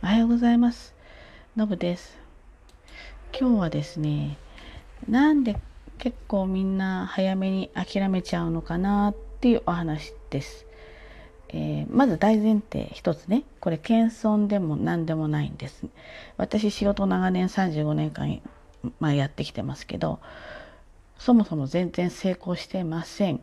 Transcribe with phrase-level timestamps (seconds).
[0.00, 0.94] おはようございます。
[1.56, 2.16] のぶです。
[3.36, 4.38] 今日はですね、
[5.08, 5.56] なんで
[5.98, 10.66] 結構みんな早めに諦めちゃうのかなっていうお話です。
[11.48, 15.84] えー、まず大前提一つね、これ謙遜でも何でもないんです。
[16.36, 18.40] 私仕事長年35年間、
[19.00, 20.20] まあ、やってきてますけど、
[21.18, 23.40] そもそも全然成功してません。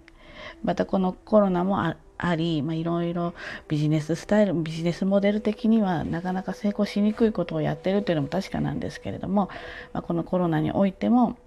[0.63, 3.33] またこのコロナもああり、まあ、いろいろ
[3.67, 9.49] ビジネススタイルビジネスモデル的にはなかなか成功しにくいことをやってるというのも確かなんですけれども、
[9.93, 11.37] まあ、このコロナにおいても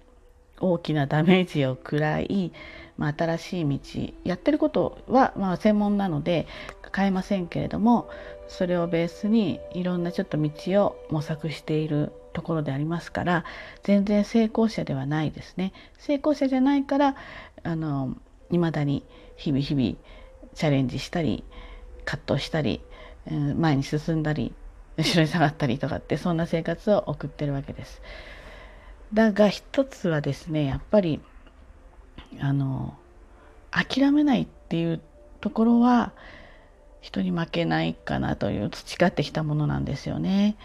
[0.59, 2.51] 大きなダメージを食らい、
[2.97, 6.47] まあ、新しい道やってることはまあ専門なので
[6.95, 8.09] 変えませんけれども
[8.47, 10.51] それをベースにいろんなちょっと道
[10.85, 13.45] を模索しているところでありますから
[13.83, 15.73] 全然成功者ではないですね。
[15.97, 17.15] 成功者じゃないから
[17.63, 18.15] あの
[18.49, 19.03] 未だに
[19.35, 19.95] 日々日々
[20.59, 21.45] チャレンジしたり
[22.03, 22.81] 葛藤したり
[23.55, 24.53] 前に進んだり
[24.97, 28.01] 後ろに下がったりとかってそんな生活を送ってるわけです。
[29.13, 31.21] だが一つはですねやっぱり
[32.41, 32.93] あの
[33.71, 34.99] 諦めないっていう
[35.39, 36.11] ところは
[36.99, 40.57] 人に負けないかなという培ってきたものなんですよね。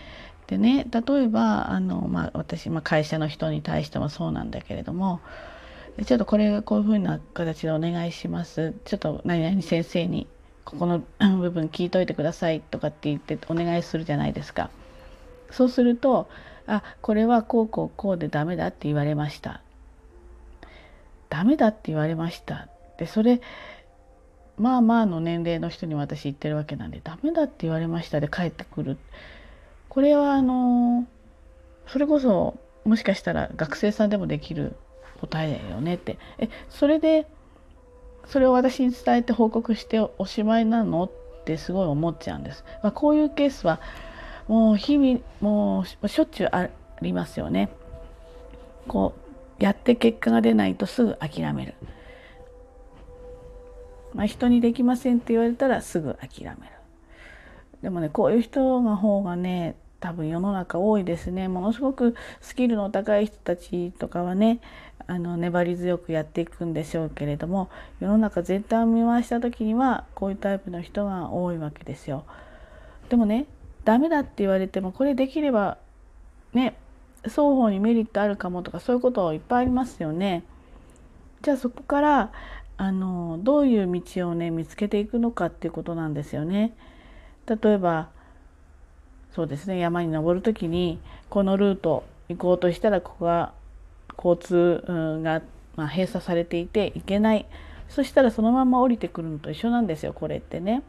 [0.49, 5.21] でね例えばあの、まあ、私、まあ、会社の人に対してもそうなんだけれども
[6.03, 8.75] ちょっとこれこういうふうな形でお願いします。
[8.85, 10.27] ちょっと何々先生に
[10.65, 14.71] ここの部分聞いといてくださいとかって言ってお願いするじゃないですか。
[15.51, 16.29] そうすると、
[16.67, 19.61] あ、これはこうこうこうでダメだって言われました。
[21.29, 22.69] ダメだって言われました。
[22.99, 23.41] で、それ、
[24.57, 28.99] まあまあの年齢の人に私言ってるわけなんで、ダメだって言われましたで帰ってくる。
[29.89, 31.07] これはあの、
[31.87, 34.77] それこそもしかしたら学生さんでもできる
[35.21, 37.27] 答えだよねってえそれで
[38.27, 41.11] それを私に伝えて報告しておしまいなのっ
[41.45, 42.65] てすごい思っちゃうんです。
[42.83, 43.81] まあ、こういうケースは
[44.49, 46.69] もう日々もうしょっちゅうあ
[47.03, 47.69] りますよね。
[48.89, 49.15] こ
[49.61, 51.75] うやって結果が出ないとすぐ諦める。
[54.15, 56.57] まあ、人にできませんって言われたらすぐ諦める。
[57.83, 64.61] でもねこういう人の方がね多分世の中多いですねものすごくスキルの高い人たちとかはね
[65.07, 67.71] あの粘り強くやっていくんでしょうけれども
[68.01, 72.25] 世の中全体を見回した時にはこういうタイプの人が多いわけですよ。
[73.09, 73.47] でもね
[73.87, 75.79] ダメだって言われてもこれできれば
[76.53, 76.77] ね
[77.23, 80.43] 双方にメリットあるかもとかそういうこといっぱいありますよね。
[81.41, 82.33] じゃあそこから
[82.77, 86.77] あのどういう道をね見つけていくのかっていうことなんですよね。
[87.47, 88.13] 例えば
[89.35, 93.53] そうですね山に登る時にこのルート行こうとしたらここが
[94.17, 94.83] 交通
[95.23, 95.43] が、
[95.77, 97.47] ま閉鎖されていて行けない
[97.89, 100.83] そしたらそのまま降りてくるのと一緒なんですよこれってね。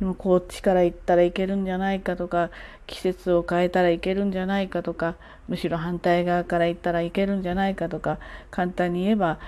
[0.00, 2.50] でもこっちから行ったらいけるんじゃないかとか
[2.88, 5.14] 季節を変えたらいけるんじゃないかとか
[5.46, 8.18] むしろ反対側から行ったらいけるんじゃないかとか
[8.50, 9.38] 簡単に言えば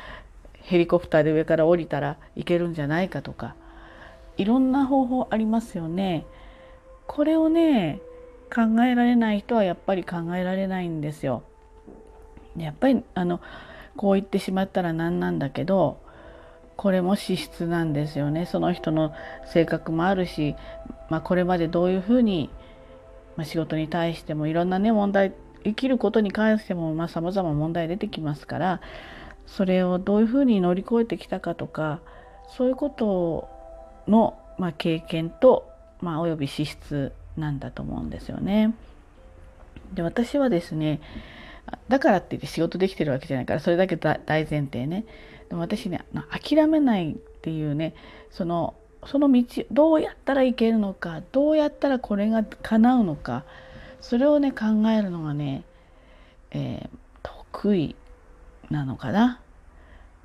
[0.52, 3.56] ヘリコプターで上から降りたらいけるんじゃないかとか
[4.36, 6.26] いろんな方法ありますよね。
[7.06, 8.00] これをね
[8.54, 11.42] 考えられない人はやっぱり考えられないんですよ。
[12.56, 13.40] やっぱりあの
[13.96, 15.98] こう言ってしまったらなんなんだけど
[16.76, 19.12] これも資質なんですよねその人の
[19.46, 20.54] 性格もあるし、
[21.08, 22.50] まあ、これまでどういうふうに、
[23.36, 25.32] まあ、仕事に対してもいろんなね問題
[25.64, 28.80] 生きることに関してもさまざ、ま問題出てきますから
[29.46, 32.00] それをどういうふうに乗り越えてきたかとか
[32.56, 33.48] そういうこと
[34.06, 35.68] の、まあ、経験と
[36.00, 38.74] まあ、および資質なんだと思うんですよね。
[39.94, 41.00] で私はですね
[41.88, 45.04] だからって言って仕事できてるわけじゃないからそれだけ大前提ね
[45.48, 47.94] でも私ね諦めないっていうね
[48.30, 48.74] その
[49.04, 53.44] その道どうやったらいけるのかどうやったらこれが叶うのか
[54.00, 55.64] それをね考えるのがね、
[56.50, 57.96] えー、得意
[58.70, 59.40] なのかな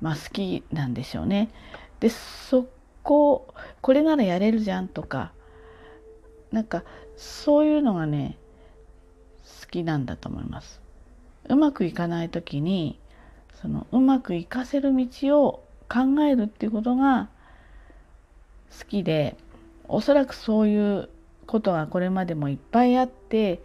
[0.00, 1.50] まあ好きなんでしょうね。
[2.00, 2.66] でそ
[3.04, 5.32] ここれならやれるじゃんとか
[6.52, 6.84] なんか
[7.16, 8.36] そういうのがね
[9.60, 10.80] 好きなんだと思います。
[11.48, 12.98] うまくいかない時に
[13.60, 17.28] そのうまくいかせる道を考えるっていうことが
[18.78, 19.36] 好きで
[19.88, 21.08] おそらくそういう
[21.46, 23.60] ことがこれまでもいっぱいあって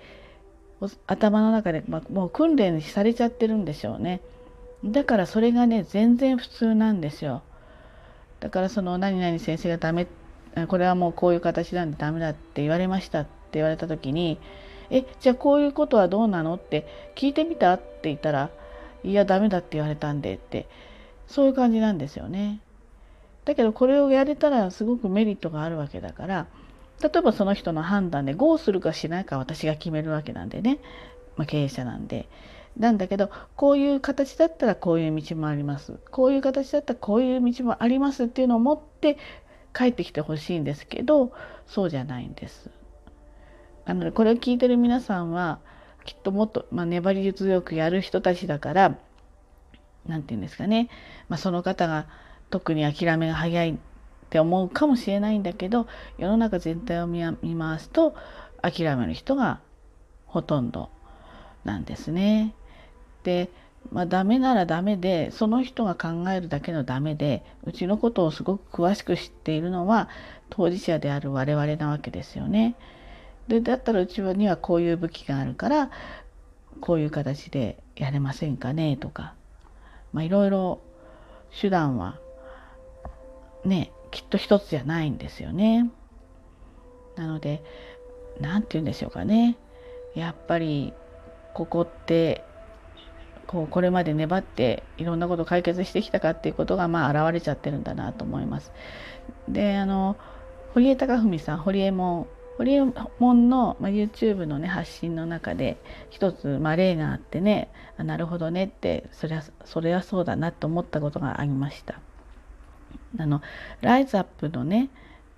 [1.08, 4.22] 頭の中で、まあ、もう訓練されちゃってるんでしょうね。
[4.86, 7.42] だからそれがね全然普通なんですよ。
[8.40, 10.08] だからその何々先生がダメ
[10.68, 14.40] これはもうこういう形なんでダメだって言われましたって言われた時に
[14.90, 18.50] えじゃあこういうことはどうなのって聞いてみたって言ったら
[19.04, 20.68] いやダメだって言われたんでって
[21.28, 22.62] そういう感じなんですよね。
[23.46, 26.48] だけどこれをやれたらすごくメリットがあるわけだから
[27.02, 30.80] 例えばその人の判断で GO するかしないか私が決めるわけなんでね、
[31.38, 32.28] まあ、経営者なんで。
[32.78, 39.18] なんだけどこういう形だったらこういう道もありますこういう形だったらこういう道もありますっていうのを持って
[39.78, 41.32] 帰ってきてほしいんですけど
[41.68, 42.72] そうじゃないんです。
[43.86, 45.60] あのこれを聞いてる皆さんは
[46.04, 48.98] きっともっと、まあ、粘り強くやる人たちだから
[50.06, 50.90] 何て言うんですかね、
[51.30, 52.08] まあ、その方が
[52.50, 53.76] 特に諦めが早いっ
[54.30, 55.88] て思うかもしれないんだけど
[56.18, 58.16] 世の中全体を見回すと
[58.62, 59.62] 諦める人が
[60.26, 60.90] ほとんど
[61.64, 62.54] なんですね。
[63.24, 63.50] で
[63.92, 70.10] まあ、ダメならダメでその人が考えるだけのダメでうちのことをすごく詳しく知っているのは
[70.50, 72.76] 当事者である我々なわけですよね。
[73.48, 75.90] でだったらうちにはこういう武器があるから
[76.82, 79.34] こういう形でやれませんかねとか、
[80.12, 80.82] まあ、いろいろ
[81.60, 82.20] 手段は
[83.64, 85.90] ねきっと一つじゃないんですよね。
[87.16, 87.64] なので
[88.40, 89.58] 何て言うんでしょうかね
[90.14, 90.94] やっぱり
[91.54, 92.44] ここって
[93.48, 98.72] こうこれまで粘っていろんなことを解決してきたかっていうことがまあ現れちゃってるんだなと思います。
[99.48, 100.18] であの
[100.74, 102.28] 堀江貴文さん堀江門
[102.58, 102.82] 堀江
[103.20, 105.78] 門の、まあ、YouTube のね発信の中で
[106.10, 112.00] 一つ、まあ、例があってねあなるほどねってそりゃそれはそうだなと思ったことがありました。
[113.20, 113.42] あの
[113.82, 114.90] ライズアップのね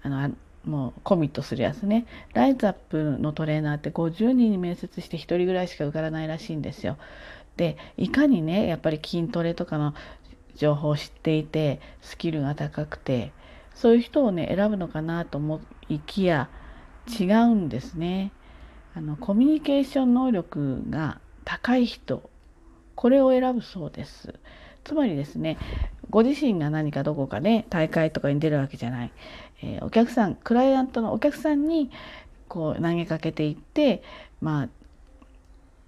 [0.02, 0.32] あの
[0.66, 6.98] もうコミットするやつねライズアップのトレーナーって50人に面接して1人ぐらいしか受からないらしいんですよ。
[7.60, 9.94] でいかにねやっぱり筋トレとかの
[10.56, 13.34] 情報を知っていてスキルが高くて
[13.76, 15.60] そういう人をね選ぶのかなと思
[15.90, 16.50] いきや
[17.20, 18.32] 違うんですね。
[18.96, 22.30] あのコミュニケーション能力が高い人
[22.96, 24.34] これを選ぶそうです。
[24.86, 25.58] つまりですね
[26.10, 29.12] ご自身が何かどこかね大会とかに出るわけじゃない、
[29.62, 31.92] えー、お客さんクライアントのお客さんに
[32.48, 34.02] こう投げかけていって
[34.40, 34.70] まあ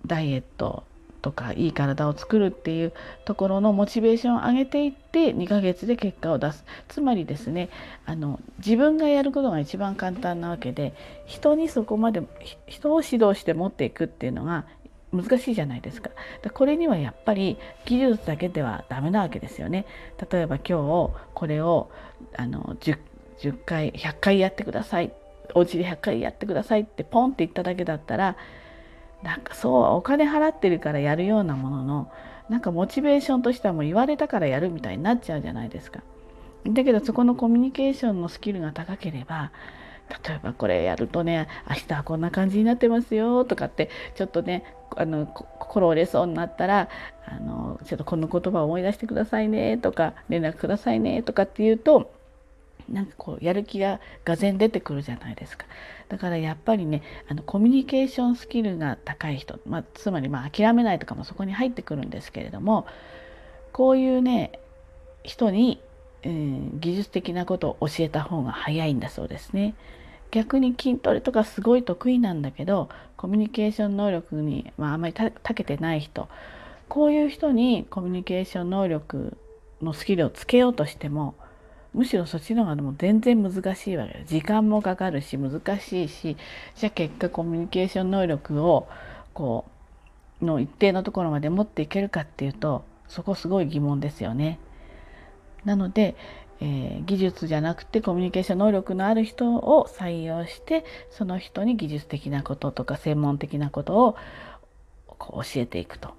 [0.06, 0.84] ダイエット
[1.22, 2.94] とかいい体を作るっていう
[3.26, 7.70] ところのモチベーションを上げていって2ヶ月で結果を出すつまりですね
[8.06, 10.94] あの自分がやることが一番簡単なわけで
[11.26, 12.24] 人にそこまで
[12.68, 14.66] 人を指導して持っていくっていうのが
[15.14, 16.10] 難しいじゃないですか。
[16.54, 19.86] これにはやっぱり技術だけではダメなわけですよね。
[20.32, 21.90] 例えば今日これを
[22.38, 22.98] あの 10,
[23.40, 25.12] 10回100回やってください
[25.54, 28.38] お家で100回やってくださいってポンって言っただけだったら
[29.24, 32.12] なんかそうお金払ってるからやるようなものの
[32.50, 36.02] なんかモチベーションとしてはもう言われたからやるみたいになっちゃうじゃないですか。
[36.66, 39.52] だけどそこのコミュニケーションのスキルが高ければ
[40.26, 46.90] 例えばこれやるとね明日はこんな感じになってますよとかってちょっとねあの心折れそうになったら
[47.26, 52.12] あのちょっとこの言葉を思い出してくださいねとか連絡くださいねとかっていうと
[52.90, 55.66] なんかこうやる気ががぜ出てくるじゃないですか。
[56.10, 62.86] だからやっぱりねあのコミュニケーションスキルが高い人、まあ、つまりまあ諦めないとかもそこに入ってくるんですけれども
[63.72, 64.60] こういうね
[65.24, 65.82] 人に、
[66.24, 69.76] えー、技術的なことを教えた方が早いんだそうですね。
[70.32, 76.30] 逆に筋トレとかすごい得意なんだけどコミュニケーション能力に、まあ、あまり長けてない人
[76.88, 79.38] こういう人にコミュニケーション能力
[79.82, 81.36] のスキルをつけようとしても
[81.94, 86.38] むしろそっちの方がも全然難しいわけです時間もかかるし難しいし
[86.76, 88.88] じゃあ結果コミュニケーション能力を
[89.34, 89.66] こ
[90.42, 94.58] うの一定のところまで持っていけるかっていうとそこすごい疑問ですよね。
[95.66, 96.16] なので、
[96.62, 104.16] えー、技術じゃなくてコミュニケーション能力のある人を採用してその人に技術的なこととか専門的なことを
[105.08, 106.14] こう教えていくと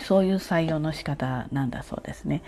[0.00, 2.42] そういう採用の仕方なんだそうですね。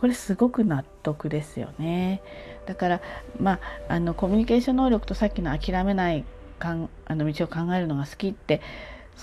[0.00, 2.22] これすごく納得ですよね。
[2.64, 3.00] だから
[3.38, 6.24] まああのコミュニケーション能力とさっきの諦めない
[6.58, 8.62] かんあの道を考えるのが好きって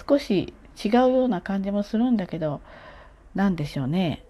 [0.08, 0.54] 少し
[0.84, 2.62] 違うような感じもするんだけど
[3.34, 4.24] 何でしょうね、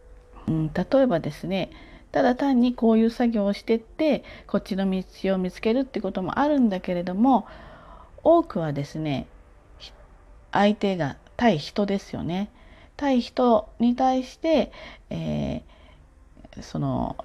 [0.48, 1.70] うん、例えばですね
[2.13, 7.46] ただ単にこういう作業をしてってこっちの道を見つけるってこともあるんだけれども
[8.24, 9.27] 多くはですね
[10.54, 12.50] 相手が対人ですよね。
[12.96, 14.72] 対人に対して、
[15.10, 15.76] えー
[16.64, 17.18] その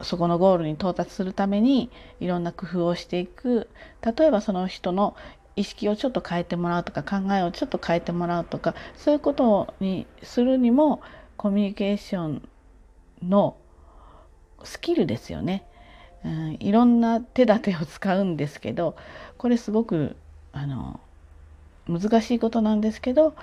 [0.00, 3.68] そこのゴールに到達するためにいろんな工夫をしていく。
[4.00, 5.16] 例えばその人の
[5.58, 11.02] 意識をちょっと変えてもらうとか考えをちょっと変えてもらうとかそういうことにするにも
[11.36, 12.48] コミュニケーション
[13.24, 13.56] の
[14.62, 15.66] スキルですよね、
[16.24, 18.94] うん、いろんな手立てを使うんですけど
[19.36, 20.14] これすごく
[20.52, 21.00] あの
[21.88, 23.34] 難しいことなんですけど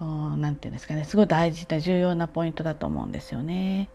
[0.00, 3.88] 何て言うんですかねすごい大事な重要なポイントだと思うんですよね。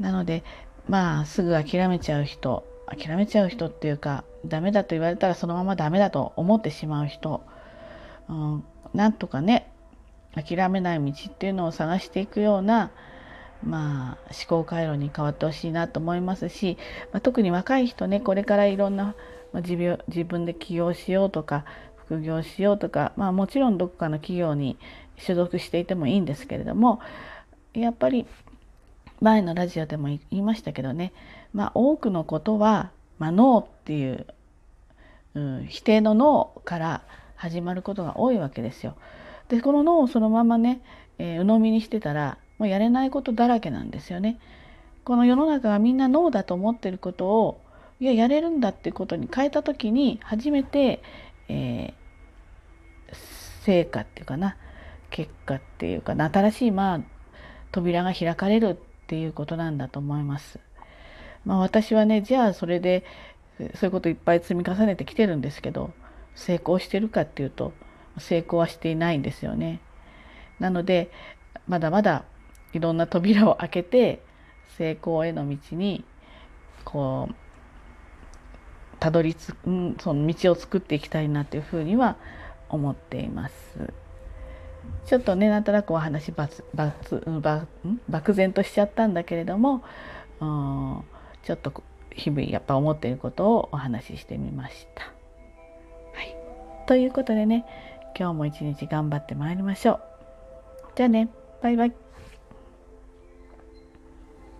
[0.00, 0.42] なので
[0.88, 7.42] まあすぐ諦めちゃう人諦めちゃう人っていうかダメだと言われたらそのままダメだと思ってしまう人、
[8.28, 9.70] うん、なんとかね
[10.34, 12.90] 諦めない道っていうのを探していくような
[13.64, 16.76] まあ、思考回路に変わってほしいなと思いますし、
[17.12, 19.14] まあ、特に若い人ねこれからいろんな、
[19.52, 21.64] まあ、自分で起業しようとか
[22.06, 24.78] 副業しようとか、まあ、もちろんどこかの企業に
[25.18, 27.00] 所属していてもいいんですけれども
[27.74, 28.26] やっぱり
[29.20, 31.12] 前のラジオでも言いましたけどね、
[31.52, 34.26] まあ、多くのことは、まあ、ノーっていう、
[35.34, 37.02] うん、否定のノーから
[37.34, 38.96] 始まることが多いわけですよ。
[39.48, 40.80] でこのノーをそのままね、
[41.18, 44.38] えー、鵜呑みにしてたらもうやれないことだらけなんですよね。
[45.04, 47.60] この世の中がみんなノーだと思ってることを
[48.00, 51.02] いややれるんだっていうことに変えた時に初めて、
[51.48, 53.14] えー、
[53.64, 54.56] 成果っていうかな
[55.10, 57.00] 結果っていうかな新しいまあ
[57.72, 60.58] 扉が開かれるっていうことなんだと思います。
[61.44, 63.04] まあ、私はねじゃあそれで
[63.58, 65.92] そういうこといっぱい積み重ねてきてるんですけど
[66.34, 67.72] 成功してるかっていうと
[68.18, 69.80] 成功はしていないんですよね。
[70.58, 71.10] なので
[71.68, 72.24] まだまだ
[72.72, 74.22] いろんな扉を開けて
[74.76, 76.04] 成功への道に
[76.84, 77.34] こう
[79.00, 82.16] たどりつく、うん、その道を作っていきたいなというふうには
[82.68, 83.54] 思っています。
[85.04, 87.66] ちょっとねなんとなくお話ばつばつば
[88.08, 89.82] 漠然としちゃったんだけれども、
[90.40, 91.02] うん、
[91.44, 91.72] ちょっと
[92.10, 95.04] 日々やっぱ思っていることをお話ししてみました。
[96.12, 96.36] はい、
[96.86, 97.64] ということでね
[98.18, 100.00] 今日も一日頑張ってまいりましょう。
[100.96, 101.28] じゃあね
[101.62, 102.05] バイバイ。